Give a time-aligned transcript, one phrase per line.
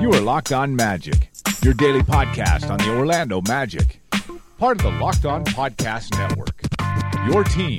[0.00, 1.30] You are Locked On Magic,
[1.62, 4.00] your daily podcast on the Orlando Magic,
[4.58, 6.60] part of the Locked On Podcast Network.
[7.30, 7.78] Your team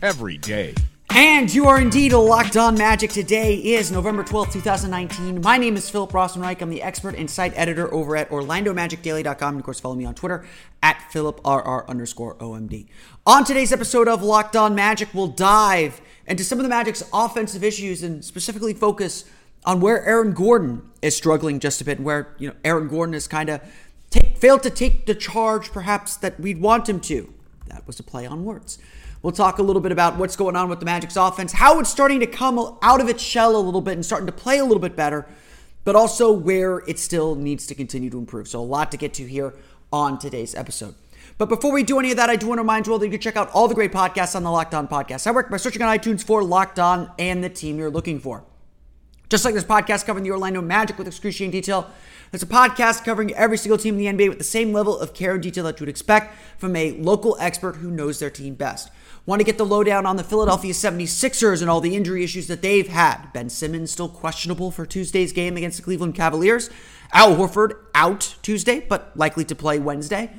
[0.00, 0.74] every day.
[1.10, 3.10] And you are indeed a Locked On Magic.
[3.10, 5.40] Today is November 12th, 2019.
[5.40, 6.60] My name is Philip Rossman-Reich.
[6.60, 9.54] I'm the expert and site editor over at OrlandoMagicDaily.com.
[9.54, 10.44] And of course, follow me on Twitter
[10.82, 12.86] at PhilipRR underscore OMD.
[13.28, 17.64] On today's episode of Locked On Magic, we'll dive into some of the Magic's offensive
[17.64, 19.24] issues and specifically focus
[19.64, 23.14] on where Aaron Gordon is struggling just a bit, and where you know Aaron Gordon
[23.14, 23.60] has kind of
[24.36, 27.34] failed to take the charge, perhaps that we'd want him to.
[27.66, 28.78] That was a play on words.
[29.22, 31.90] We'll talk a little bit about what's going on with the Magic's offense, how it's
[31.90, 34.64] starting to come out of its shell a little bit and starting to play a
[34.64, 35.26] little bit better,
[35.82, 38.46] but also where it still needs to continue to improve.
[38.46, 39.52] So, a lot to get to here
[39.92, 40.94] on today's episode.
[41.38, 43.04] But before we do any of that, I do want to remind you all that
[43.04, 45.58] you can check out all the great podcasts on the Locked On Podcast Network by
[45.58, 48.44] searching on iTunes for Locked On and the team you're looking for.
[49.28, 51.90] Just like this podcast covering the Orlando Magic with excruciating detail,
[52.30, 55.12] there's a podcast covering every single team in the NBA with the same level of
[55.12, 58.54] care and detail that you would expect from a local expert who knows their team
[58.54, 58.88] best.
[59.26, 62.62] Want to get the lowdown on the Philadelphia 76ers and all the injury issues that
[62.62, 63.32] they've had?
[63.34, 66.70] Ben Simmons still questionable for Tuesday's game against the Cleveland Cavaliers.
[67.12, 70.30] Al Horford out Tuesday, but likely to play Wednesday.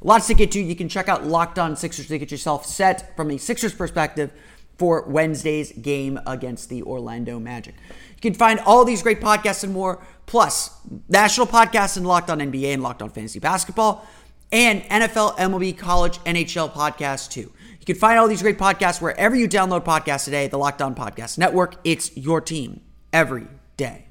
[0.00, 0.60] Lots to get to.
[0.60, 4.32] You can check out Locked On Sixers to get yourself set from a Sixers perspective
[4.78, 7.74] for Wednesday's game against the Orlando Magic.
[8.14, 10.70] You can find all these great podcasts and more, plus
[11.08, 14.06] national podcasts and Locked On NBA and Locked On Fantasy Basketball,
[14.52, 17.52] and NFL, MLB, College, NHL podcasts too.
[17.80, 20.94] You can find all these great podcasts wherever you download podcasts today, the Locked On
[20.94, 21.74] Podcast Network.
[21.84, 22.80] It's your team
[23.12, 24.07] every day.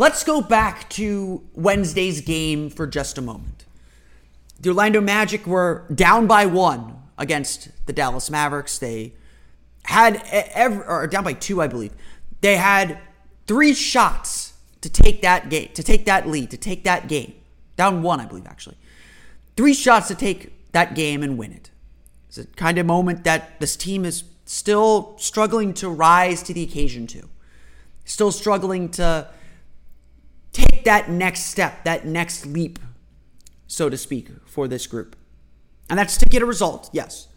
[0.00, 3.66] Let's go back to Wednesday's game for just a moment.
[4.58, 8.78] The Orlando Magic were down by one against the Dallas Mavericks.
[8.78, 9.12] They
[9.84, 11.92] had every, or down by two, I believe.
[12.40, 12.98] They had
[13.46, 17.34] three shots to take that game, to take that lead, to take that game.
[17.76, 18.78] Down one, I believe, actually.
[19.54, 21.70] Three shots to take that game and win it.
[22.28, 26.62] It's a kind of moment that this team is still struggling to rise to the
[26.62, 27.28] occasion to.
[28.06, 29.28] Still struggling to
[30.52, 32.78] take that next step, that next leap,
[33.66, 35.16] so to speak, for this group.
[35.88, 37.28] And that's to get a result, yes.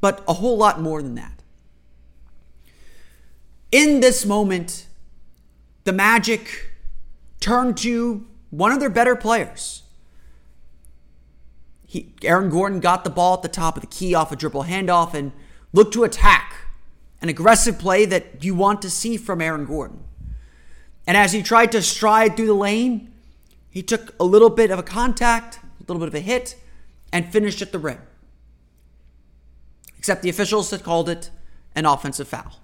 [0.00, 1.42] But a whole lot more than that.
[3.70, 4.86] In this moment,
[5.84, 6.72] the Magic
[7.40, 9.82] turned to one of their better players.
[11.86, 14.64] He, Aaron Gordon got the ball at the top of the key off a dribble
[14.64, 15.32] handoff and
[15.72, 16.54] looked to attack.
[17.20, 20.04] An aggressive play that you want to see from Aaron Gordon.
[21.08, 23.10] And as he tried to stride through the lane,
[23.70, 26.54] he took a little bit of a contact, a little bit of a hit,
[27.10, 27.98] and finished at the rim.
[29.96, 31.30] Except the officials had called it
[31.74, 32.60] an offensive foul.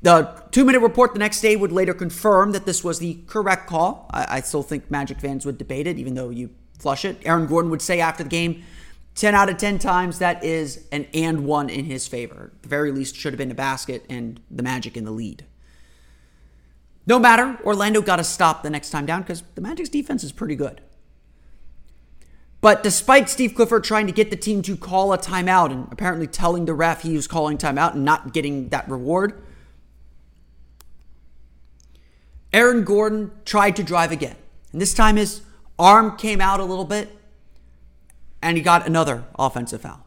[0.00, 3.66] The two minute report the next day would later confirm that this was the correct
[3.66, 4.08] call.
[4.10, 7.18] I, I, still think Magic fans would debate it, even though you flush it.
[7.26, 8.62] Aaron Gordon would say after the game,
[9.16, 12.52] 10 out of 10 times that is an and one in his favor.
[12.54, 15.44] At the very least, should have been a basket and the Magic in the lead.
[17.06, 20.32] No matter, Orlando got a stop the next time down because the Magic's defense is
[20.32, 20.80] pretty good.
[22.60, 26.26] But despite Steve Clifford trying to get the team to call a timeout and apparently
[26.26, 29.40] telling the ref he was calling timeout and not getting that reward,
[32.52, 34.36] Aaron Gordon tried to drive again.
[34.72, 35.42] And this time his
[35.78, 37.16] arm came out a little bit
[38.42, 40.04] and he got another offensive foul.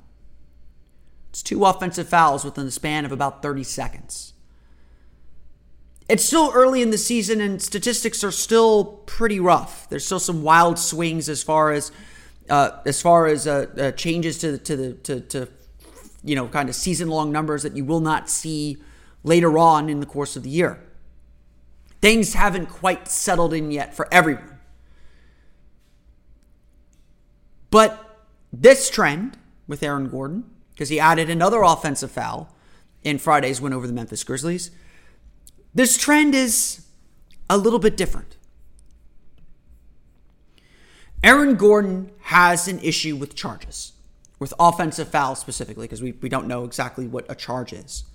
[1.29, 4.34] It's two offensive fouls within the span of about 30 seconds.
[6.09, 9.88] It's still early in the season and statistics are still pretty rough.
[9.90, 11.91] There's still some wild swings as far as
[12.50, 15.47] uh, as far as uh, uh, changes to to the to, to
[16.23, 18.78] you know kind of season long numbers that you will not see
[19.23, 20.82] later on in the course of the year.
[22.02, 24.58] Things haven't quite settled in yet for everyone.
[27.70, 32.56] But this trend with Aaron Gordon, because he added another offensive foul
[33.03, 34.72] in Friday's win over the Memphis Grizzlies
[35.74, 36.86] this trend is
[37.50, 38.38] a little bit different.
[41.24, 43.94] Aaron Gordon has an issue with charges.
[44.40, 48.06] with offensive fouls specifically, because we, we don't know exactly what a charge is.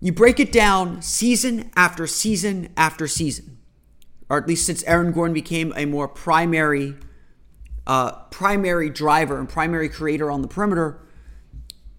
[0.00, 3.58] You break it down season after season after season,
[4.28, 6.96] or at least since Aaron Gordon became a more primary,
[7.86, 11.00] uh, primary driver and primary creator on the perimeter.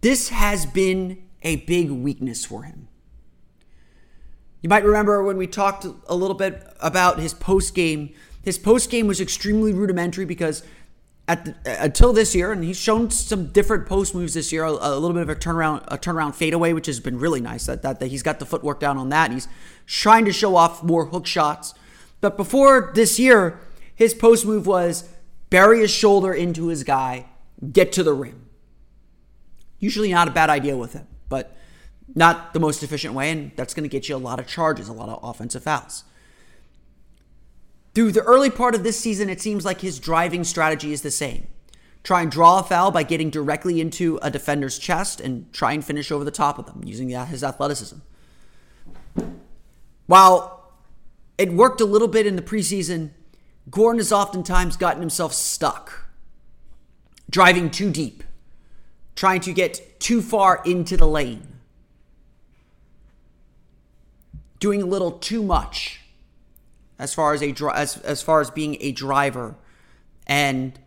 [0.02, 2.88] This has been a big weakness for him.
[4.62, 8.14] You might remember when we talked a little bit about his post game.
[8.44, 10.64] His post game was extremely rudimentary because
[11.28, 14.64] at the, until this year, and he's shown some different post moves this year.
[14.64, 17.66] A, a, little bit of a turnaround, a turnaround fadeaway, which has been really nice.
[17.66, 19.32] That, that that he's got the footwork down on that.
[19.32, 19.48] he's
[19.88, 21.74] trying to show off more hook shots.
[22.20, 23.60] But before this year,
[23.96, 25.10] his post move was
[25.50, 27.26] bury his shoulder into his guy,
[27.72, 28.48] get to the rim.
[29.80, 31.58] Usually not a bad idea with him, but
[32.16, 34.90] not the most efficient way, and that's going to get you a lot of charges,
[34.90, 36.04] a lot of offensive fouls.
[37.94, 41.12] Through the early part of this season, it seems like his driving strategy is the
[41.12, 41.48] same.
[42.04, 45.86] Try and draw a foul by getting directly into a defender's chest and try and
[45.86, 47.98] finish over the top of them using his athleticism.
[50.08, 50.72] While
[51.38, 53.12] it worked a little bit in the preseason,
[53.70, 56.10] Gordon has oftentimes gotten himself stuck,
[57.30, 58.24] driving too deep,
[59.16, 61.51] trying to get too far into the lane
[64.62, 66.00] doing a little too much
[66.98, 69.56] as far as a as, as far as being a driver
[70.28, 70.80] and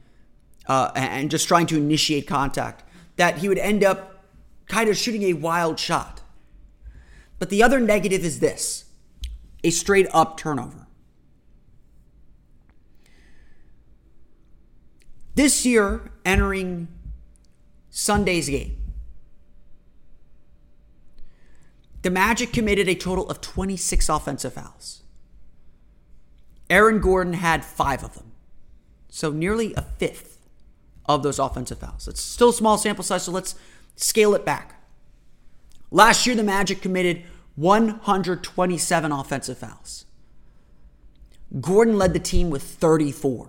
[0.67, 2.83] uh, and just trying to initiate contact
[3.17, 4.25] that he would end up
[4.67, 6.23] kind of shooting a wild shot.
[7.39, 8.85] But the other negative is this
[9.63, 10.87] a straight up turnover.
[15.35, 16.87] This year, entering
[17.91, 18.77] Sunday's game,
[22.05, 25.05] The Magic committed a total of 26 offensive fouls.
[26.69, 28.33] Aaron Gordon had five of them.
[29.09, 30.39] So nearly a fifth
[31.07, 32.07] of those offensive fouls.
[32.07, 33.55] It's still a small sample size, so let's
[33.97, 34.83] scale it back.
[35.91, 37.23] Last year, the Magic committed
[37.57, 40.05] 127 offensive fouls.
[41.59, 43.49] Gordon led the team with 34.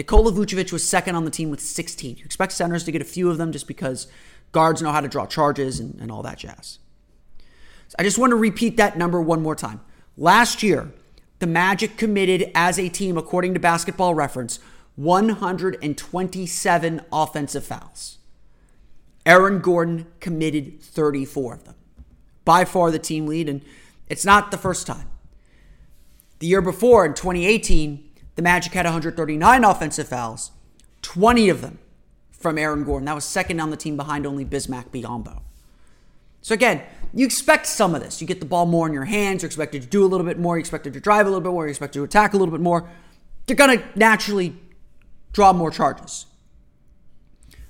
[0.00, 2.16] Nikola Vucevic was second on the team with 16.
[2.16, 4.06] You expect centers to get a few of them just because
[4.50, 6.78] Guards know how to draw charges and, and all that jazz.
[7.88, 9.82] So I just want to repeat that number one more time.
[10.16, 10.90] Last year,
[11.38, 14.58] the Magic committed as a team, according to basketball reference,
[14.96, 18.16] 127 offensive fouls.
[19.26, 21.74] Aaron Gordon committed 34 of them.
[22.46, 23.62] By far the team lead, and
[24.08, 25.10] it's not the first time.
[26.38, 28.09] The year before, in 2018,
[28.40, 30.52] the Magic had 139 offensive fouls,
[31.02, 31.78] 20 of them
[32.30, 33.04] from Aaron Gordon.
[33.04, 35.42] That was second on the team behind only Bismack Biyombo.
[36.40, 36.80] So again,
[37.12, 38.22] you expect some of this.
[38.22, 39.42] You get the ball more in your hands.
[39.42, 40.56] You're expected to do a little bit more.
[40.56, 41.64] You're expected to drive a little bit more.
[41.64, 42.88] You're expected to attack a little bit more.
[43.46, 44.56] You're going to naturally
[45.34, 46.24] draw more charges.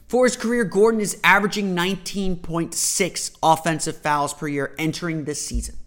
[0.07, 5.80] For his career, Gordon is averaging 19.6 offensive fouls per year entering this season.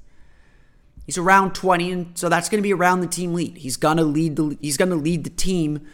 [1.06, 3.58] He's around 20, and so that's going to be around the team lead.
[3.58, 5.86] He's going to lead the he's going to lead the team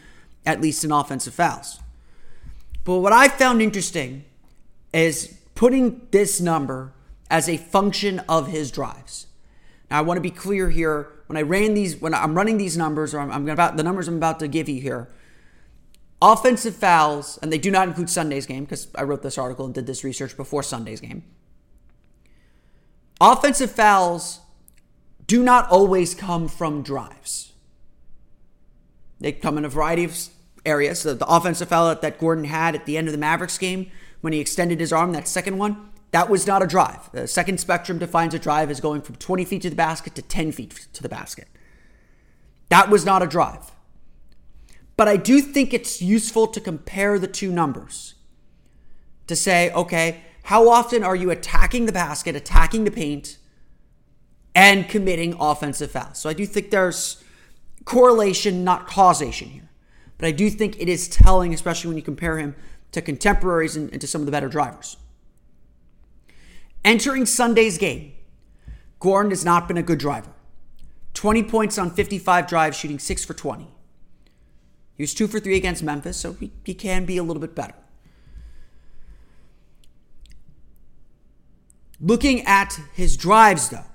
[0.46, 1.80] at least in offensive fouls.
[2.84, 4.26] But what I found interesting
[4.94, 6.94] is putting this number
[7.30, 9.28] as a function of his drives.
[9.90, 11.12] Now, I want to be clear here.
[11.28, 14.08] When I ran these, when I'm running these numbers, or I'm, I'm about the numbers
[14.08, 15.10] I'm about to give you here,
[16.22, 19.74] offensive fouls, and they do not include Sunday's game because I wrote this article and
[19.74, 21.24] did this research before Sunday's game.
[23.22, 24.40] Offensive fouls
[25.30, 27.54] do not always come from drives.
[29.19, 30.18] They come in a variety of
[30.66, 31.04] areas.
[31.04, 34.40] The offensive foul that Gordon had at the end of the Mavericks game when he
[34.40, 37.12] extended his arm, that second one, that was not a drive.
[37.12, 40.24] The second spectrum defines a drive as going from 20 feet to the basket to
[40.24, 41.48] 10 feet to the basket.
[42.69, 43.71] That was not a drive.
[44.98, 48.16] But I do think it's useful to compare the two numbers
[49.28, 53.38] to say, okay, how often are you attacking the basket, attacking the paint,
[54.56, 56.18] and committing offensive fouls?
[56.18, 57.24] So I do think there's
[57.86, 59.70] correlation, not causation here.
[60.18, 62.56] But I do think it is telling, especially when you compare him
[62.92, 64.98] to contemporaries and, and to some of the better drivers.
[66.84, 68.14] Entering Sunday's game,
[69.00, 70.32] Gordon has not been a good driver.
[71.14, 73.68] 20 points on 55 drives, shooting 6 for 20.
[74.96, 77.56] He was 2 for 3 against Memphis, so he, he can be a little bit
[77.56, 77.76] better.
[82.02, 83.86] Looking at his drives, though,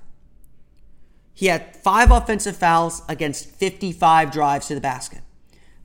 [1.35, 5.19] he had five offensive fouls against 55 drives to the basket.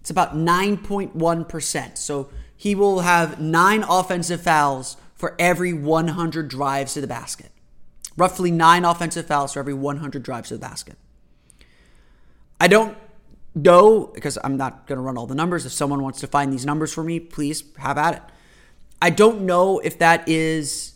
[0.00, 1.98] It's about 9.1%.
[1.98, 7.50] So he will have nine offensive fouls for every 100 drives to the basket.
[8.16, 10.96] Roughly nine offensive fouls for every 100 drives to the basket.
[12.60, 12.96] I don't
[13.54, 15.66] know, because I'm not going to run all the numbers.
[15.66, 18.22] If someone wants to find these numbers for me, please have at it.
[19.02, 20.92] I don't know if that is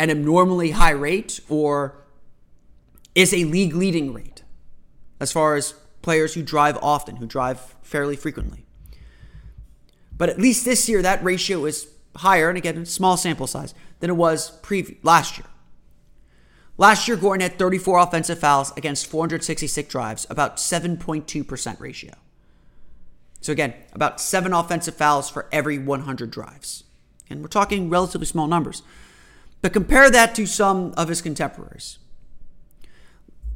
[0.00, 2.05] an abnormally high rate or
[3.16, 4.44] is a league leading rate
[5.18, 8.66] as far as players who drive often, who drive fairly frequently.
[10.16, 14.10] But at least this year, that ratio is higher, and again, small sample size, than
[14.10, 15.46] it was pre- last year.
[16.78, 22.12] Last year, Gordon had 34 offensive fouls against 466 drives, about 7.2% ratio.
[23.40, 26.84] So again, about seven offensive fouls for every 100 drives.
[27.30, 28.82] And we're talking relatively small numbers.
[29.62, 31.98] But compare that to some of his contemporaries.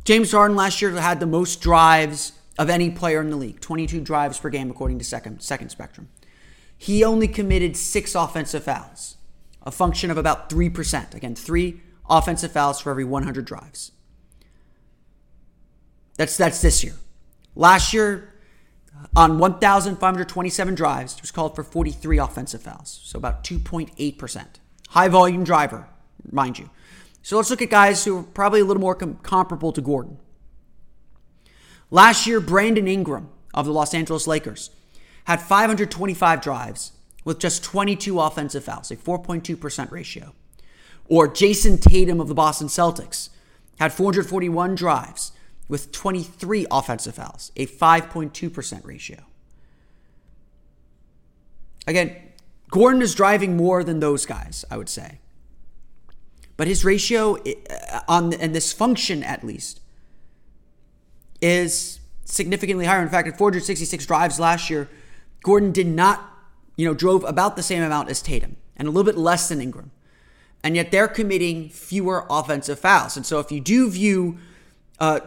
[0.05, 4.01] James Harden last year had the most drives of any player in the league, 22
[4.01, 6.09] drives per game according to second, second spectrum.
[6.77, 9.17] He only committed six offensive fouls,
[9.63, 11.15] a function of about 3%.
[11.15, 13.93] Again, three offensive fouls for every 100 drives.
[16.17, 16.95] That's, that's this year.
[17.55, 18.35] Last year,
[18.95, 24.47] uh, on 1,527 drives, he was called for 43 offensive fouls, so about 2.8%.
[24.89, 25.89] High volume driver,
[26.31, 26.69] mind you.
[27.23, 30.19] So let's look at guys who are probably a little more com- comparable to Gordon.
[31.91, 34.71] Last year, Brandon Ingram of the Los Angeles Lakers
[35.25, 36.93] had 525 drives
[37.25, 40.35] with just 22 offensive fouls, a 4.2% ratio.
[41.09, 43.31] Or Jayson Tatum of the Boston Celtics
[43.79, 45.33] had 441 drives
[45.69, 49.19] with 23 offensive fouls, a 5.2% ratio.
[51.87, 52.17] Again,
[52.71, 55.19] Gordon is driving more than those guys, I would say.
[56.61, 59.81] But his ratio uh, on and this function at least
[61.41, 63.01] is significantly higher.
[63.01, 64.87] In fact, at 466 drives last year,
[65.43, 66.21] Gordon did not,
[66.77, 69.63] you know, drove about the same amount as Tatum and a little bit less than
[69.63, 69.91] Ingram
[70.63, 73.17] and yet they're committing fewer offensive fouls.
[73.17, 74.37] And so, if you do view
[74.99, 75.21] uh,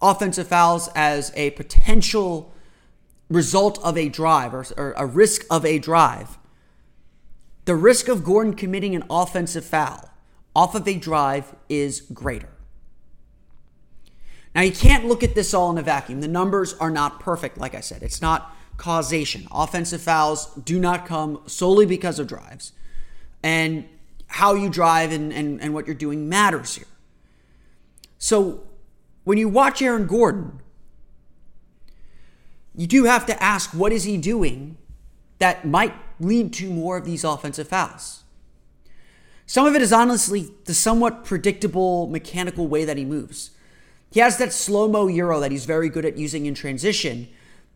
[0.00, 2.50] offensive fouls as a potential
[3.28, 6.38] result of a drive or, or a risk of a drive,
[7.66, 10.08] the risk of Gordon committing an offensive foul
[10.58, 12.48] off of a drive is greater.
[14.56, 16.20] Now, you can't look at this all in a vacuum.
[16.20, 18.02] The numbers are not perfect, like I said.
[18.02, 19.46] It's not causation.
[19.52, 22.72] Offensive fouls do not come solely because of drives.
[23.40, 23.84] And
[24.26, 26.88] how you drive and, and, and what you're doing matters here.
[28.18, 28.64] So
[29.22, 30.58] when you watch Aaron Gordon,
[32.74, 34.76] you do have to ask what is he doing
[35.38, 38.24] that might lead to more of these offensive fouls.
[39.48, 43.52] Some of it is honestly the somewhat predictable mechanical way that he moves.
[44.10, 47.28] He has that slow mo euro that he's very good at using in transition.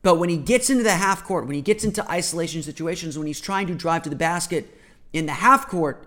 [0.03, 3.27] But when he gets into the half court, when he gets into isolation situations, when
[3.27, 4.79] he's trying to drive to the basket
[5.15, 6.07] in the half court,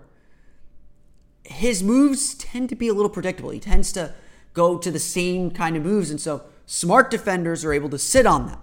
[1.42, 3.50] his moves tend to be a little predictable.
[3.50, 4.14] He tends to
[4.54, 8.24] go to the same kind of moves, and so smart defenders are able to sit
[8.24, 8.60] on them.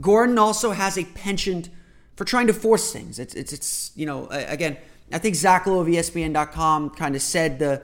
[0.00, 1.68] Gordon also has a penchant
[2.16, 3.18] for trying to force things.
[3.18, 4.76] It's it's it's you know again
[5.12, 7.82] I think Zach Lowe of ESPN.com kind of said the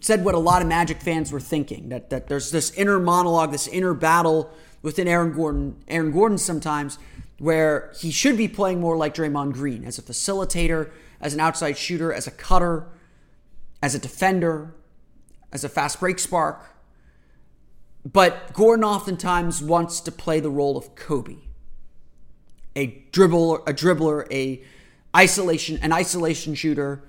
[0.00, 3.50] said what a lot of Magic fans were thinking that that there's this inner monologue,
[3.50, 4.50] this inner battle
[4.82, 5.82] within Aaron Gordon.
[5.88, 6.98] Aaron Gordon sometimes
[7.38, 10.90] where he should be playing more like Draymond Green as a facilitator,
[11.22, 12.86] as an outside shooter, as a cutter,
[13.82, 14.74] as a defender,
[15.50, 16.66] as a fast break spark.
[18.04, 21.36] But Gordon oftentimes wants to play the role of Kobe.
[22.76, 24.62] A dribble, a dribbler, a
[25.16, 27.02] isolation, an isolation shooter,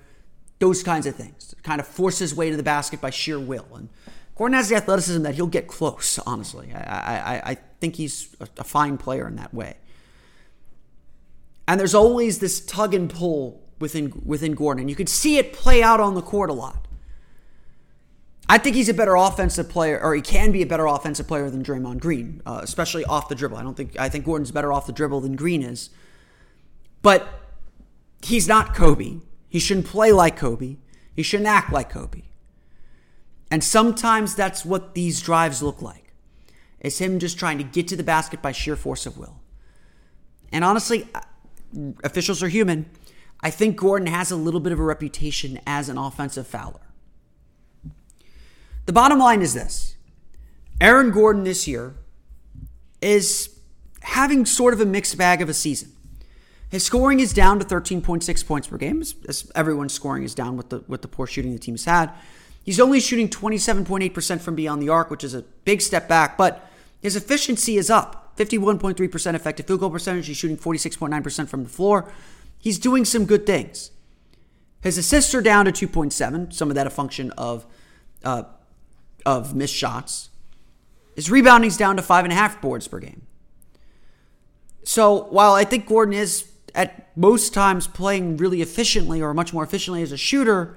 [0.58, 1.54] those kinds of things.
[1.62, 3.66] Kind of force his way to the basket by sheer will.
[3.74, 3.88] And
[4.36, 6.72] Gordon has the athleticism that he'll get close, honestly.
[6.74, 9.76] I, I, I think he's a fine player in that way.
[11.68, 14.82] And there's always this tug and pull within within Gordon.
[14.82, 16.86] And you could see it play out on the court a lot.
[18.52, 21.48] I think he's a better offensive player, or he can be a better offensive player
[21.48, 23.56] than Draymond Green, uh, especially off the dribble.
[23.56, 25.88] I don't think I think Gordon's better off the dribble than Green is,
[27.00, 27.26] but
[28.22, 29.20] he's not Kobe.
[29.48, 30.76] He shouldn't play like Kobe.
[31.16, 32.24] He shouldn't act like Kobe.
[33.50, 36.12] And sometimes that's what these drives look like.
[36.78, 39.40] It's him just trying to get to the basket by sheer force of will.
[40.52, 41.08] And honestly,
[42.04, 42.84] officials are human.
[43.40, 46.91] I think Gordon has a little bit of a reputation as an offensive fouler.
[48.86, 49.96] The bottom line is this
[50.80, 51.94] Aaron Gordon this year
[53.00, 53.50] is
[54.00, 55.92] having sort of a mixed bag of a season.
[56.70, 60.70] His scoring is down to 13.6 points per game, as everyone's scoring is down with
[60.70, 62.10] the, with the poor shooting the team's had.
[62.64, 66.70] He's only shooting 27.8% from beyond the arc, which is a big step back, but
[67.00, 70.26] his efficiency is up 51.3% effective field goal percentage.
[70.26, 72.10] He's shooting 46.9% from the floor.
[72.58, 73.90] He's doing some good things.
[74.80, 77.66] His assists are down to 2.7, some of that a function of
[78.24, 78.44] uh,
[79.24, 80.30] of missed shots.
[81.14, 83.26] His rebounding's down to five and a half boards per game.
[84.84, 89.62] So while I think Gordon is at most times playing really efficiently or much more
[89.62, 90.76] efficiently as a shooter,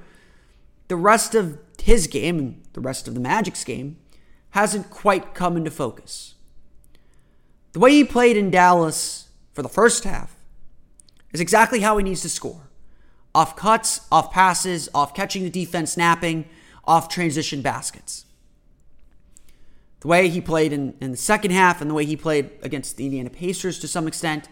[0.87, 3.97] the rest of his game and the rest of the Magic's game
[4.51, 6.35] hasn't quite come into focus.
[7.73, 10.35] The way he played in Dallas for the first half
[11.33, 12.61] is exactly how he needs to score
[13.35, 16.45] off cuts, off passes, off catching the defense snapping,
[16.85, 18.24] off transition baskets.
[20.05, 22.95] The way he played in, in the second half and the way he played against
[22.95, 24.47] the Indiana Pacers to some extent,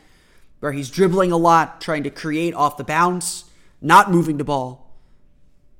[0.61, 3.45] where he's dribbling a lot, trying to create off the bounce,
[3.79, 4.97] not moving the ball.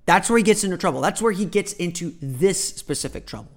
[0.06, 1.02] That's where he gets into trouble.
[1.02, 3.50] That's where he gets into this specific trouble.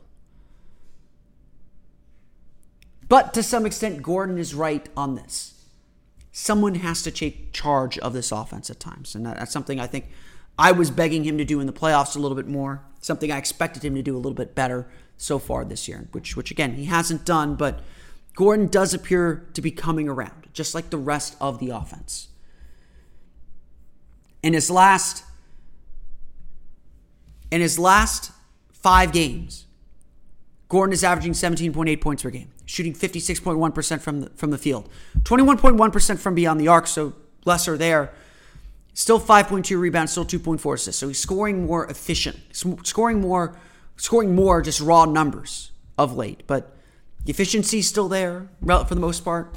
[3.10, 5.66] But to some extent, Gordon is right on this.
[6.32, 9.14] Someone has to take charge of this offense at times.
[9.14, 10.06] And that's something I think
[10.58, 13.36] I was begging him to do in the playoffs a little bit more, something I
[13.36, 16.74] expected him to do a little bit better so far this year, which, which again,
[16.74, 17.80] he hasn't done, but
[18.34, 22.28] Gordon does appear to be coming around, just like the rest of the offense.
[24.42, 25.24] In his last
[27.50, 28.32] in his last
[28.72, 29.66] five games,
[30.68, 34.88] Gordon is averaging 17.8 points per game, shooting 56.1% from the, from the field,
[35.22, 38.12] 21.1% from beyond the arc, so lesser there.
[38.94, 40.98] Still 5.2 rebounds, still 2.4 assists.
[40.98, 43.58] So he's scoring more efficient, scoring more,
[43.96, 46.42] scoring more just raw numbers of late.
[46.46, 46.76] But
[47.24, 49.54] the efficiency is still there for the most part.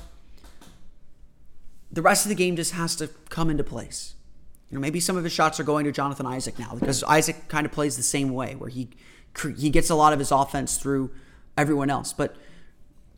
[1.92, 4.16] The rest of the game just has to come into place.
[4.70, 7.48] You know, maybe some of his shots are going to Jonathan Isaac now because Isaac
[7.48, 8.90] kind of plays the same way, where he
[9.58, 11.12] he gets a lot of his offense through
[11.58, 12.14] everyone else.
[12.14, 12.36] But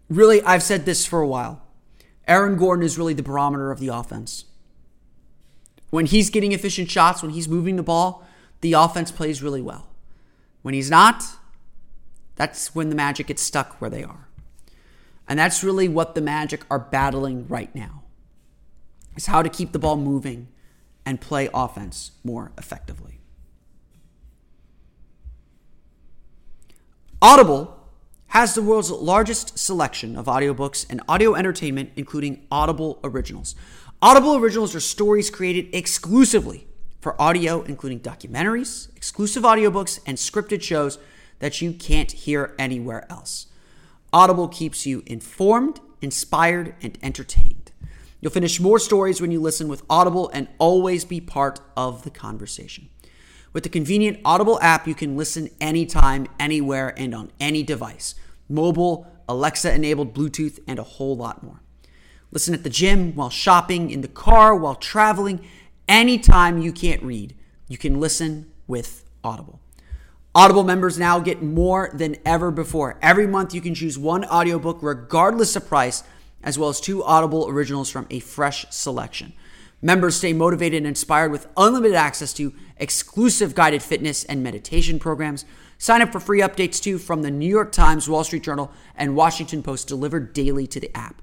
[0.10, 1.62] really, I've said this for a while.
[2.28, 4.46] Aaron Gordon is really the barometer of the offense.
[5.90, 8.25] When he's getting efficient shots, when he's moving the ball,
[8.62, 9.88] the offense plays really well.
[10.62, 11.24] When he's not,
[12.36, 14.27] that's when the Magic gets stuck where they are.
[15.27, 18.03] And that's really what the Magic are battling right now.
[19.15, 20.48] Is how to keep the ball moving
[21.06, 23.20] and play offense more effectively.
[27.22, 27.77] Audible
[28.27, 33.55] has the world's largest selection of audiobooks and audio entertainment, including Audible Originals.
[34.01, 36.66] Audible Originals are stories created exclusively
[37.01, 41.00] for audio, including documentaries, exclusive audiobooks, and scripted shows
[41.40, 43.48] that you can't hear anywhere else.
[44.14, 47.72] Audible keeps you informed, inspired, and entertained.
[48.22, 52.11] You'll finish more stories when you listen with Audible and always be part of the
[52.11, 52.90] conversation.
[53.51, 58.16] With the convenient Audible app, you can listen anytime, anywhere, and on any device
[58.48, 61.61] mobile, Alexa enabled Bluetooth, and a whole lot more.
[62.31, 65.46] Listen at the gym, while shopping, in the car, while traveling,
[65.87, 67.35] anytime you can't read,
[67.67, 69.59] you can listen with Audible.
[70.33, 72.98] Audible members now get more than ever before.
[73.01, 76.03] Every month you can choose one audiobook regardless of price
[76.44, 79.33] as well as two Audible originals from a fresh selection.
[79.81, 85.44] Members stay motivated and inspired with unlimited access to exclusive guided fitness and meditation programs.
[85.77, 89.15] Sign up for free updates too from the New York Times, Wall Street Journal, and
[89.15, 91.22] Washington Post delivered daily to the app.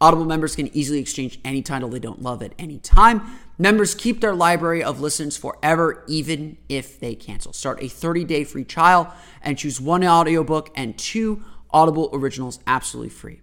[0.00, 3.22] Audible members can easily exchange any title they don't love at any time.
[3.60, 7.52] Members keep their library of listens forever, even if they cancel.
[7.52, 13.10] Start a 30 day free trial and choose one audiobook and two Audible originals absolutely
[13.10, 13.40] free.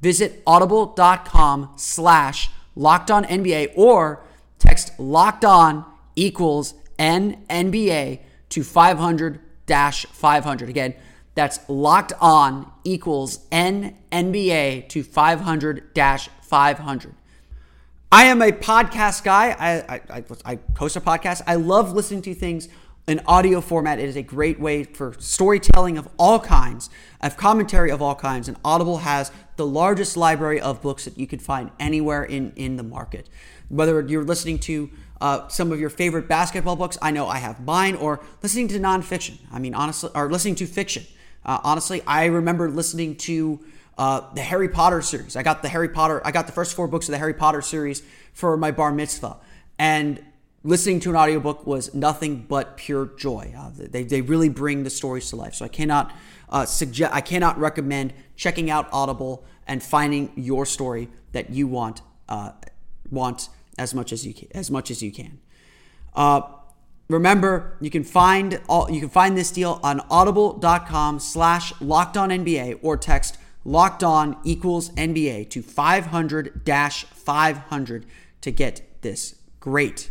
[0.00, 4.24] Visit audible.com slash locked on NBA or
[4.58, 5.84] text locked on
[6.16, 8.20] equals NNBA
[8.50, 10.68] to 500 dash 500.
[10.68, 10.94] Again,
[11.34, 17.14] that's locked on equals NNBA to 500 dash 500.
[18.14, 19.56] I am a podcast guy.
[19.58, 21.40] I, I, I, host a podcast.
[21.46, 22.68] I love listening to things
[23.08, 23.98] in audio format.
[23.98, 26.90] It is a great way for storytelling of all kinds,
[27.22, 28.48] of commentary of all kinds.
[28.48, 32.76] And Audible has the largest library of books that you could find anywhere in, in
[32.76, 33.30] the market.
[33.70, 34.90] Whether you're listening to
[35.22, 38.78] uh, some of your favorite basketball books, I know I have mine, or listening to
[38.78, 39.38] nonfiction.
[39.50, 41.06] I mean, honestly, or listening to fiction.
[41.46, 43.64] Uh, honestly, I remember listening to
[44.02, 45.36] uh, the Harry Potter series.
[45.36, 47.62] I got the Harry Potter, I got the first four books of the Harry Potter
[47.62, 49.36] series for my bar mitzvah.
[49.78, 50.20] And
[50.64, 53.54] listening to an audiobook was nothing but pure joy.
[53.56, 55.54] Uh, they, they really bring the stories to life.
[55.54, 56.12] So I cannot
[56.48, 62.02] uh, suggest, I cannot recommend checking out Audible and finding your story that you want
[62.28, 62.50] uh,
[63.08, 65.38] want as much as you can, as much as you can.
[66.16, 66.40] Uh,
[67.08, 72.30] remember, you can find all you can find this deal on audible.com slash locked on
[72.30, 78.06] NBA or text locked on equals NBA to 500 dash 500
[78.40, 80.10] to get this great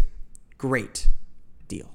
[0.62, 1.10] great
[1.68, 1.90] deal.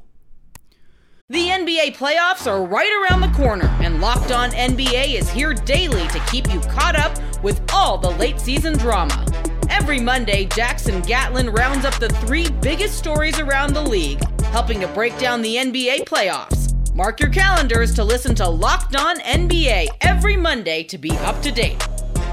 [1.28, 6.08] The NBA playoffs are right around the corner, and Locked On NBA is here daily
[6.08, 9.24] to keep you caught up with all the late season drama.
[9.70, 14.88] Every Monday, Jackson Gatlin rounds up the three biggest stories around the league, helping to
[14.88, 16.65] break down the NBA playoffs.
[16.96, 21.52] Mark your calendars to listen to Locked On NBA every Monday to be up to
[21.52, 21.86] date.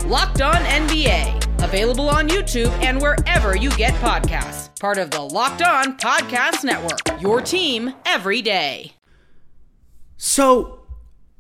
[0.06, 5.62] Locked On NBA, available on YouTube and wherever you get podcasts part of the Locked
[5.64, 7.22] On Podcast Network.
[7.22, 8.94] Your team every day.
[10.16, 10.86] So,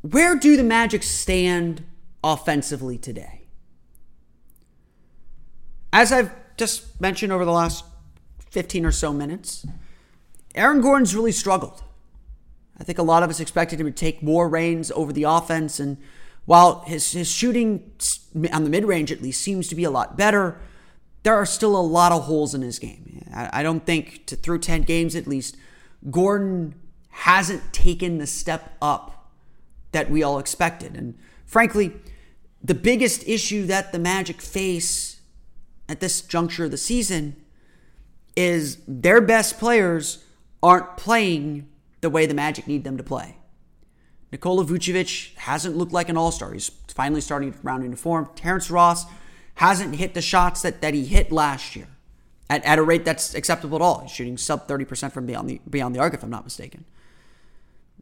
[0.02, 1.86] where do the Magic stand
[2.26, 3.44] offensively today?
[5.94, 7.86] As I've just mentioned over the last
[8.50, 9.66] 15 or so minutes,
[10.56, 11.84] Aaron Gordon's really struggled.
[12.84, 15.80] I think a lot of us expected him to take more reins over the offense,
[15.80, 15.96] and
[16.44, 17.94] while his, his shooting
[18.52, 20.60] on the mid range at least seems to be a lot better,
[21.24, 23.26] there are still a lot of holes in his game.
[23.34, 25.56] I, don't think to, through 10 games at least,
[26.12, 26.76] Gordon
[27.08, 29.32] hasn't taken the step up
[29.94, 30.98] that we all expected.
[30.98, 31.94] And frankly,
[32.62, 35.22] the biggest issue that the Magic face
[35.88, 37.38] at this juncture of the season
[38.36, 40.26] is their best players
[40.62, 41.70] aren't playing
[42.04, 43.38] the way the Magic need them to play.
[44.32, 46.52] Nikola Vucevic hasn't looked like an all star.
[46.52, 48.30] He's finally starting to round into form.
[48.36, 49.06] Terrence Ross
[49.56, 51.88] hasn't hit the shots that, that he hit last year
[52.50, 54.02] at, at a rate that's acceptable at all.
[54.02, 56.84] He's shooting sub 30% from beyond the beyond the arc, if I'm not mistaken.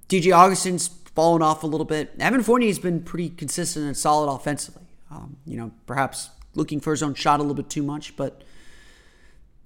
[0.09, 2.13] DJ Augustin's fallen off a little bit.
[2.19, 4.87] Evan Fournier's been pretty consistent and solid offensively.
[5.11, 8.43] Um, you know, perhaps looking for his own shot a little bit too much, but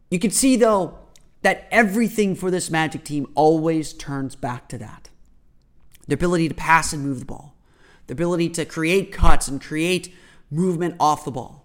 [0.09, 0.99] you can see though
[1.45, 5.11] that everything for this Magic team always turns back to that.
[6.07, 7.55] The ability to pass and move the ball.
[8.07, 10.11] The ability to create cuts and create
[10.49, 11.63] movement off the ball.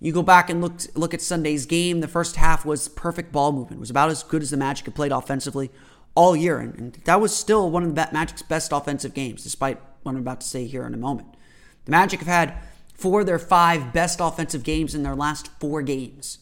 [0.00, 2.00] You go back and look look at Sunday's game.
[2.00, 3.78] The first half was perfect ball movement.
[3.78, 5.70] It was about as good as the Magic had played offensively
[6.16, 9.80] all year, and, and that was still one of the Magic's best offensive games, despite
[10.02, 11.36] what I'm about to say here in a moment.
[11.84, 12.58] The Magic have had
[12.94, 16.40] four of their five best offensive games in their last four games.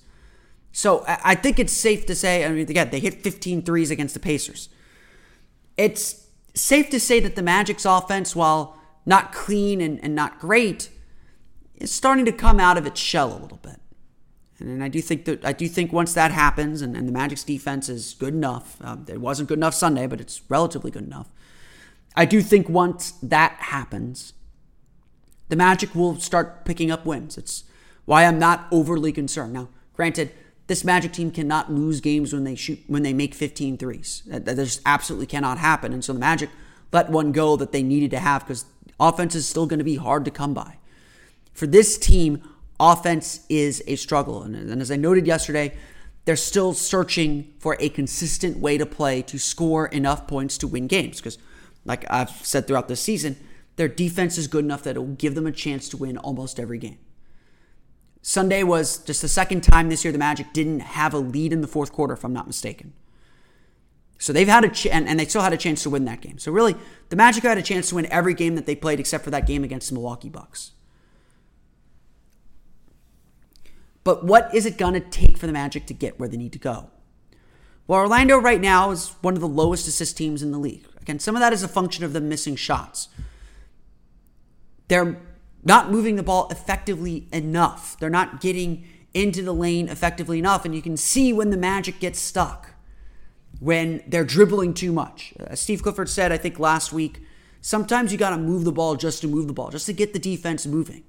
[0.77, 4.13] So I think it's safe to say, I mean, again, they hit 15 threes against
[4.13, 4.69] the Pacers.
[5.79, 10.91] It's safe to say that the Magic's offense, while not clean and, and not great,
[11.77, 13.81] is starting to come out of its shell a little bit.
[14.59, 17.45] And I do think that I do think once that happens, and, and the Magic's
[17.45, 18.77] defense is good enough.
[18.85, 21.31] Uh, it wasn't good enough Sunday, but it's relatively good enough.
[22.15, 24.35] I do think once that happens,
[25.49, 27.39] the Magic will start picking up wins.
[27.39, 27.65] It's
[28.05, 29.55] why I'm not overly concerned.
[29.55, 30.33] Now, granted,
[30.67, 34.23] this Magic team cannot lose games when they shoot when they make 15 threes.
[34.27, 35.93] That, that just absolutely cannot happen.
[35.93, 36.51] And so the Magic
[36.93, 38.65] let one go that they needed to have because
[38.99, 40.79] offense is still going to be hard to come by
[41.57, 42.43] for this team,
[42.79, 44.43] offense is a struggle.
[44.43, 45.75] And, and as I noted yesterday,
[46.27, 50.87] they're still searching for a consistent way to play to score enough points to win
[50.87, 51.17] games.
[51.17, 51.39] Because,
[51.87, 53.37] like I've said throughout the season,
[53.77, 56.61] their defense is good enough that it will give them a chance to win almost
[56.61, 56.99] every game.
[58.29, 61.61] Sunday was just the second time this year the Magic didn't have a lead in
[61.61, 62.93] the fourth quarter, if I'm not mistaken.
[64.19, 66.23] So they've had a chance, and, and, they still had a chance to win that
[66.23, 66.37] game.
[66.39, 66.75] So really,
[67.09, 69.47] the Magic had a chance to win every game that they played except for that
[69.47, 70.73] game against the Milwaukee Bucks.
[74.03, 76.53] But what is it going to take for the Magic to get where they need
[76.55, 76.91] to go?
[77.87, 80.85] Well, Orlando right now is one of the lowest assist teams in the league.
[81.01, 83.09] Again, some of that is a function of them missing shots.
[84.89, 85.17] They're
[85.67, 87.97] not moving the ball effectively enough.
[87.99, 90.65] They're not getting into the lane effectively enough.
[90.65, 92.75] And you can see when the Magic gets stuck,
[93.59, 95.35] when they're dribbling too much.
[95.41, 97.21] As Steve Clifford said, I think last week,
[97.61, 100.13] sometimes you got to move the ball just to move the ball, just to get
[100.13, 101.03] the defense moving.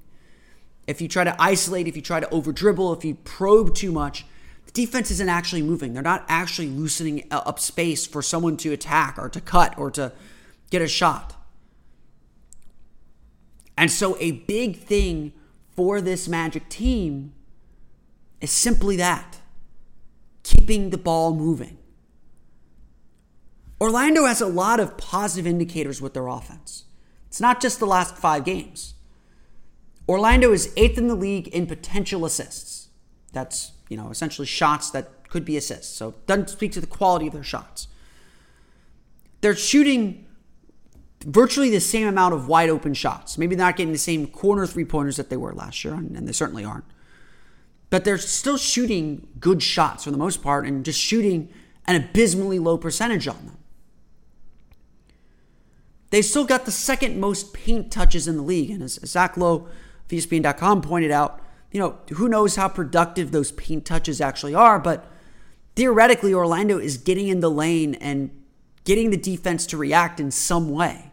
[0.87, 3.91] If you try to isolate, if you try to over dribble, if you probe too
[3.91, 4.25] much,
[4.65, 5.93] the defense isn't actually moving.
[5.93, 9.91] They're not actually loosening uh, up space for someone to attack or to cut or
[9.91, 10.13] to
[10.71, 11.36] get a shot.
[13.77, 15.33] And so, a big thing
[15.69, 17.33] for this Magic team
[18.41, 19.37] is simply that
[20.43, 21.77] keeping the ball moving.
[23.79, 26.85] Orlando has a lot of positive indicators with their offense.
[27.27, 28.95] It's not just the last five games.
[30.09, 32.87] Orlando is eighth in the league in potential assists.
[33.33, 35.93] That's, you know, essentially shots that could be assists.
[35.93, 37.87] So it doesn't speak to the quality of their shots.
[39.41, 40.26] They're shooting
[41.23, 43.37] virtually the same amount of wide open shots.
[43.37, 46.27] Maybe they're not getting the same corner three pointers that they were last year, and
[46.27, 46.85] they certainly aren't.
[47.89, 51.49] But they're still shooting good shots for the most part and just shooting
[51.85, 53.57] an abysmally low percentage on them.
[56.09, 58.69] They still got the second most paint touches in the league.
[58.69, 59.67] And as Zach Lowe
[60.09, 65.05] ESPN.com pointed out, you know, who knows how productive those paint touches actually are, but
[65.75, 68.31] theoretically, Orlando is getting in the lane and
[68.87, 71.11] getting the defense to react in some way.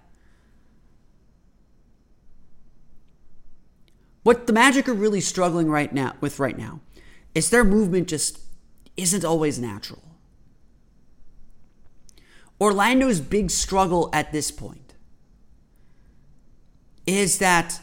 [4.23, 6.79] What the Magic are really struggling right now with right now
[7.35, 8.39] is their movement just
[8.97, 10.05] isn't always natural.
[12.61, 14.95] Orlando's big struggle at this point
[17.09, 17.81] is that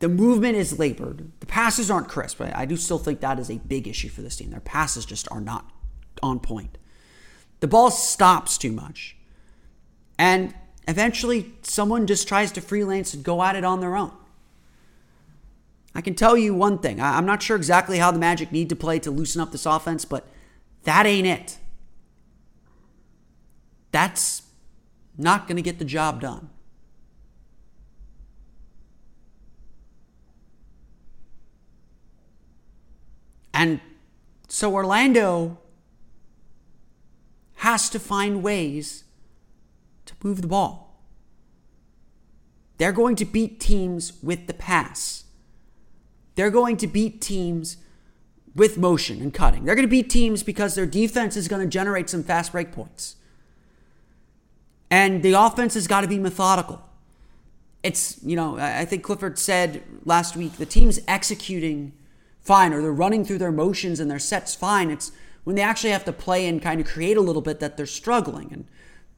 [0.00, 1.32] the movement is labored.
[1.40, 2.42] The passes aren't crisp.
[2.42, 4.50] I do still think that is a big issue for this team.
[4.50, 5.72] Their passes just are not
[6.22, 6.76] on point.
[7.64, 9.16] The ball stops too much.
[10.18, 10.52] And
[10.86, 14.12] eventually, someone just tries to freelance and go at it on their own.
[15.94, 17.00] I can tell you one thing.
[17.00, 20.04] I'm not sure exactly how the Magic need to play to loosen up this offense,
[20.04, 20.28] but
[20.82, 21.56] that ain't it.
[23.92, 24.42] That's
[25.16, 26.50] not going to get the job done.
[33.54, 33.80] And
[34.48, 35.56] so Orlando
[37.64, 39.04] has to find ways
[40.04, 41.00] to move the ball.
[42.76, 45.24] They're going to beat teams with the pass.
[46.34, 47.78] They're going to beat teams
[48.54, 49.64] with motion and cutting.
[49.64, 52.70] They're going to beat teams because their defense is going to generate some fast break
[52.70, 53.16] points.
[54.90, 56.82] And the offense has got to be methodical.
[57.82, 61.94] It's, you know, I think Clifford said last week the team's executing
[62.42, 64.90] fine or they're running through their motions and their sets fine.
[64.90, 65.12] It's
[65.44, 67.86] when they actually have to play and kind of create a little bit that they're
[67.86, 68.52] struggling.
[68.52, 68.66] And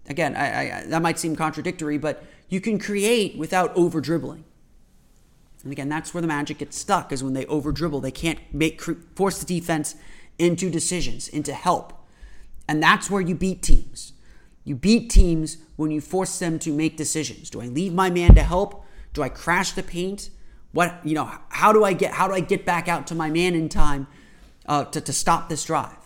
[0.09, 4.45] again, I, I, that might seem contradictory, but you can create without over dribbling.
[5.63, 8.01] And again, that's where the Magic gets stuck is when they over dribble.
[8.01, 8.81] They can't make
[9.15, 9.97] force the defense
[10.39, 11.93] into decisions, into help.
[12.69, 14.13] And that's where you beat teams.
[14.65, 17.51] You beat teams when you force them to make decisions.
[17.51, 18.85] Do I leave my man to help?
[19.13, 20.31] Do I crash the paint?
[20.73, 21.31] What you know?
[21.49, 24.09] How do I get how do I get back out to my man in time
[24.67, 26.06] uh, to to stop this drive?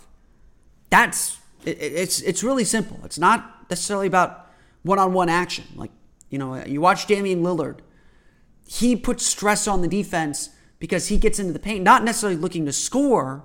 [0.90, 3.00] That's it, it's it's really simple.
[3.04, 4.50] It's not necessarily about
[4.82, 5.64] one-on-one action.
[5.76, 5.90] Like
[6.28, 7.80] you know, you watch Damian Lillard
[8.72, 12.66] he puts stress on the defense because he gets into the paint, not necessarily looking
[12.66, 13.42] to score,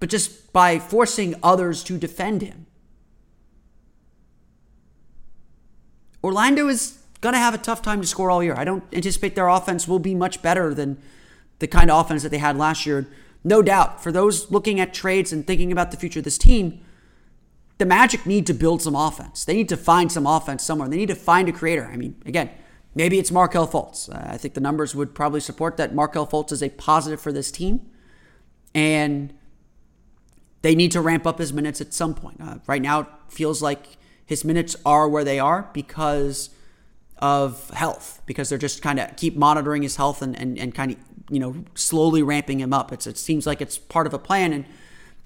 [0.00, 2.64] but just by forcing others to defend him.
[6.24, 8.54] Orlando is going to have a tough time to score all year.
[8.56, 10.96] I don't anticipate their offense will be much better than
[11.58, 13.06] the kind of offense that they had last year.
[13.44, 16.80] No doubt, for those looking at trades and thinking about the future of this team,
[17.78, 19.44] the Magic need to build some offense.
[19.44, 20.88] They need to find some offense somewhere.
[20.88, 21.90] They need to find a creator.
[21.92, 22.50] I mean, again,
[22.94, 24.08] Maybe it's Markelle Fultz.
[24.08, 27.32] Uh, I think the numbers would probably support that Markelle Fultz is a positive for
[27.32, 27.90] this team.
[28.74, 29.34] And
[30.62, 32.40] they need to ramp up his minutes at some point.
[32.40, 36.50] Uh, right now, it feels like his minutes are where they are because
[37.18, 40.92] of health, because they're just kind of keep monitoring his health and, and, and kind
[40.92, 40.98] of,
[41.30, 42.92] you know, slowly ramping him up.
[42.92, 44.52] It's, it seems like it's part of a plan.
[44.52, 44.64] And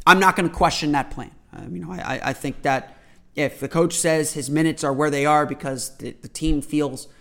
[0.07, 1.33] I'm not going to question that plan.
[1.53, 2.97] Um, you know, I, I think that
[3.35, 7.09] if the coach says his minutes are where they are because the, the team feels–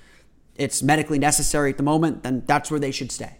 [0.57, 3.37] it's medically necessary at the moment, then that's where they should stay.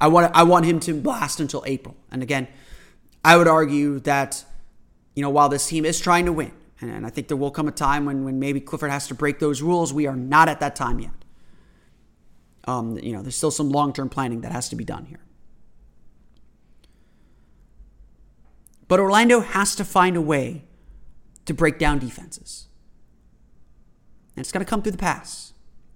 [0.00, 1.96] I want I want him to last until April.
[2.10, 2.48] And again,
[3.24, 4.44] I would argue that
[5.14, 7.66] you know while this team is trying to win, and I think there will come
[7.66, 9.92] a time when when maybe Clifford has to break those rules.
[9.92, 11.10] We are not at that time yet.
[12.66, 15.20] Um, you know, there's still some long term planning that has to be done here.
[18.88, 20.62] But Orlando has to find a way
[21.44, 22.66] to break down defenses.
[24.36, 25.52] And it's going to come through the pass.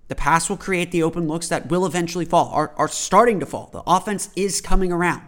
[0.08, 3.46] The pass will create the open looks that will eventually fall, are, are starting to
[3.46, 3.70] fall.
[3.72, 5.22] The offense is coming around.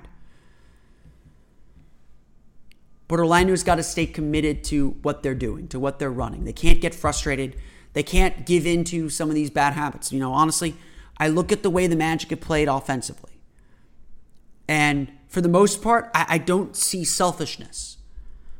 [3.06, 6.44] But Orlando's got to stay committed to what they're doing, to what they're running.
[6.44, 7.56] They can't get frustrated.
[7.92, 10.12] They can't give in to some of these bad habits.
[10.12, 10.74] You know, honestly,
[11.22, 13.30] I look at the way the Magic have played offensively.
[14.66, 17.98] And for the most part, I, I don't see selfishness.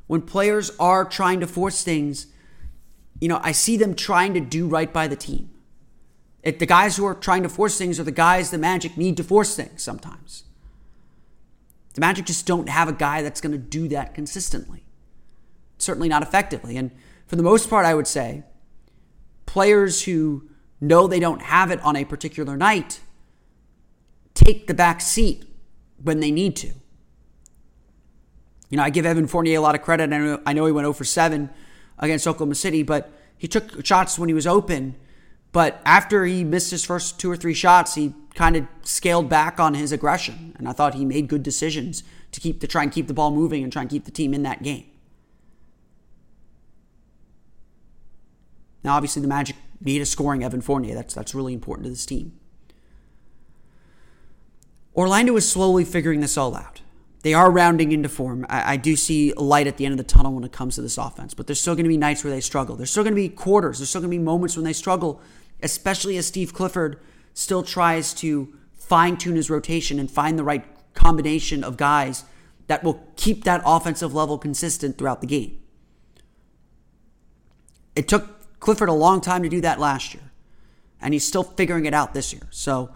[0.07, 2.29] When players are trying to force things,
[3.20, 5.51] you know, I see them trying to do right by the team.
[6.44, 9.16] It, the guys who are trying to force things are the guys the Magic need
[9.16, 10.44] to force things sometimes.
[11.94, 14.85] The Magic just don't have a guy that's going to do that consistently.
[15.79, 16.77] Certainly not effectively.
[16.77, 16.92] And
[17.27, 18.44] for the most part, I would say
[19.46, 20.48] players who
[20.83, 23.01] know they don't have it on a particular night
[24.35, 25.45] take the back seat
[26.03, 26.68] when they need to.
[28.71, 30.12] You know, I give Evan Fournier a lot of credit.
[30.12, 31.51] I know, I know he went 0 for 7
[31.99, 34.97] against Oklahoma City, but he took shots when he was open
[35.53, 39.61] but after he missed his first two or three shots, he kind of scaled back
[39.61, 40.55] on his aggression.
[40.59, 43.31] And I thought he made good decisions to keep to try and keep the ball
[43.31, 44.87] moving and try and keep the team in that game.
[48.83, 50.95] Now, obviously, the Magic need a scoring Evan Fournier.
[50.95, 52.38] That's that's really important to this team.
[54.95, 56.83] Orlando is slowly figuring this all out.
[57.23, 58.45] they are rounding into form.
[58.49, 60.83] I, I, do see light at the end of the tunnel when it comes to
[60.83, 62.75] this offense, but there's still going to be nights where they struggle.
[62.77, 63.79] There's still going to be quarters.
[63.79, 65.21] There's still going to be moments when they struggle,
[65.62, 67.01] especially as Steve Clifford
[67.33, 70.64] still tries to fine tune his rotation and find the right
[70.95, 72.25] combination of guys
[72.66, 75.59] that will keep that offensive level consistent throughout the game.
[77.95, 80.22] It took Clifford a long time to do that last year,
[81.01, 82.46] and he's still figuring it out this year.
[82.51, 82.90] So,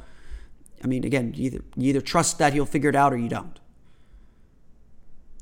[0.83, 3.29] I mean, again, you either, you either trust that he'll figure it out or you
[3.29, 3.59] don't.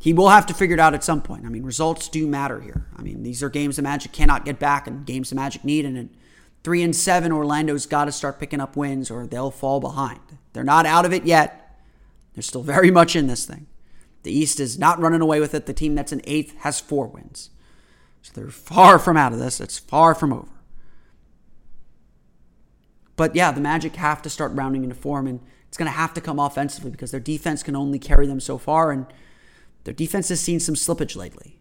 [0.01, 1.45] He will have to figure it out at some point.
[1.45, 2.87] I mean, results do matter here.
[2.97, 5.85] I mean, these are games the Magic cannot get back and games the Magic need.
[5.85, 6.07] And at
[6.63, 10.21] three and seven, Orlando's got to start picking up wins or they'll fall behind.
[10.55, 11.79] They're not out of it yet.
[12.33, 13.67] They're still very much in this thing.
[14.23, 15.67] The East is not running away with it.
[15.67, 17.51] The team that's in eighth has four wins.
[18.25, 19.61] So they're far from out of this.
[19.61, 20.49] It's far from over.
[23.17, 26.15] But yeah, the Magic have to start rounding into form, and it's going to have
[26.15, 28.91] to come offensively because their defense can only carry them so far.
[28.91, 29.05] And
[29.85, 31.59] their defense has seen some slippage lately.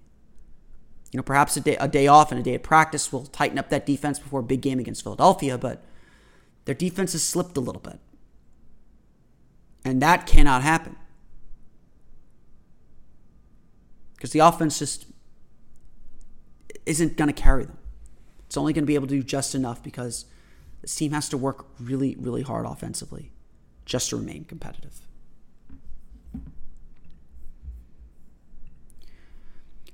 [1.12, 3.60] You know, perhaps a day, a day off and a day of practice will tighten
[3.60, 5.84] up that defense before a big game against Philadelphia, but
[6.64, 8.00] their defense has slipped a little bit.
[9.84, 10.96] And that cannot happen.
[14.16, 15.08] Because the offense just
[16.86, 17.78] isn't going to carry them.
[18.46, 20.26] It's only going to be able to do just enough because
[20.82, 23.32] this team has to work really, really hard offensively
[23.86, 25.02] just to remain competitive.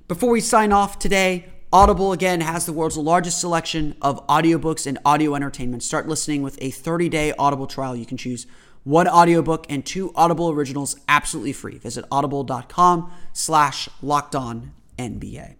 [0.08, 4.98] Before we sign off today, Audible again has the world's largest selection of audiobooks and
[5.04, 5.84] audio entertainment.
[5.84, 7.94] Start listening with a 30-day Audible trial.
[7.94, 8.48] You can choose
[8.82, 11.78] one audiobook and two Audible originals absolutely free.
[11.78, 15.59] Visit audible.com slash locked on NBA.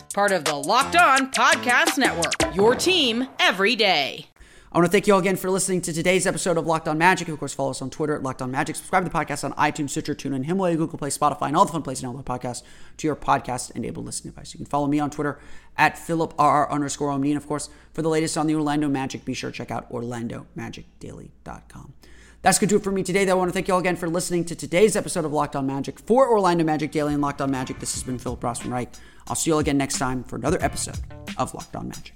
[0.13, 4.27] Part of the Locked On Podcast Network, your team every day.
[4.71, 6.97] I want to thank you all again for listening to today's episode of Locked On
[6.97, 7.27] Magic.
[7.27, 8.75] Of course, follow us on Twitter at Locked On Magic.
[8.75, 11.71] Subscribe to the podcast on iTunes, Stitcher, TuneIn, Himalaya, Google Play, Spotify, and all the
[11.71, 12.63] fun places to download podcasts
[12.97, 14.53] to your podcast-enabled listening device.
[14.53, 15.39] You can follow me on Twitter
[15.77, 17.31] at PhilipRR underscore Omni.
[17.31, 19.91] And of course, for the latest on the Orlando Magic, be sure to check out
[19.91, 21.93] OrlandoMagicDaily.com.
[22.41, 23.25] That's going to do it for me today.
[23.25, 25.55] Though I want to thank you all again for listening to today's episode of Locked
[25.55, 27.79] On Magic for Orlando Magic Daily and Locked On Magic.
[27.79, 28.89] This has been Philip Rossman Reich.
[29.27, 30.97] I'll see you all again next time for another episode
[31.37, 32.13] of Locked On Magic.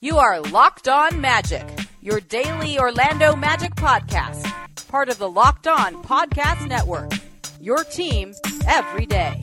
[0.00, 1.66] You are Locked On Magic,
[2.00, 4.46] your daily Orlando Magic podcast,
[4.86, 7.10] part of the Locked On Podcast Network.
[7.60, 8.32] Your team
[8.68, 9.42] every day.